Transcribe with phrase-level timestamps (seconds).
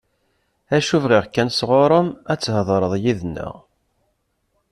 [0.75, 3.53] Acu bɣiɣ kan sɣur-m, ad thedreḍ yid-neɣ.